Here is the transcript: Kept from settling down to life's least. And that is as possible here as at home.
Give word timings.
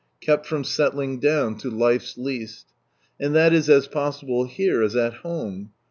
Kept 0.19 0.47
from 0.47 0.63
settling 0.63 1.19
down 1.19 1.59
to 1.59 1.69
life's 1.69 2.17
least. 2.17 2.65
And 3.19 3.35
that 3.35 3.53
is 3.53 3.69
as 3.69 3.85
possible 3.85 4.45
here 4.45 4.81
as 4.81 4.95
at 4.95 5.13
home. 5.17 5.73